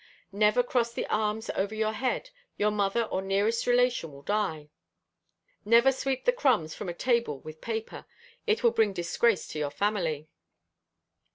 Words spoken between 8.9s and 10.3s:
disgrace to your family.